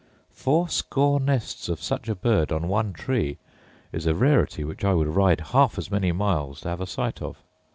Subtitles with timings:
[0.31, 3.37] Fourscore nests of such a bird on one tree
[3.91, 7.21] is a rarity which I would ride half as many miles to have a sight
[7.21, 7.43] of.